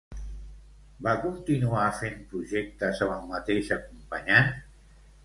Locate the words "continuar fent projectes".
1.25-3.03